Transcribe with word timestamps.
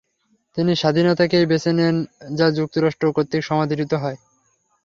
তিনি 0.57 0.71
স্বাধীনতাকেই 0.75 1.45
বেছে 1.45 1.71
নেন 1.73 1.95
যা 2.31 2.47
যুক্তরাষ্ট্র 2.57 3.05
কর্তৃক 3.15 3.43
সমাদৃত 3.49 3.91
হয়। 4.03 4.17